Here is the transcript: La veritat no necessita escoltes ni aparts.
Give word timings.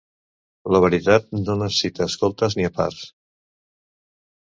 La 0.75 0.81
veritat 0.85 1.27
no 1.41 1.59
necessita 1.65 2.09
escoltes 2.09 2.59
ni 2.61 2.69
aparts. 2.73 3.07